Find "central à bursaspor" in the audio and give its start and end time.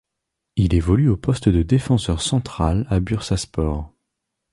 2.23-3.93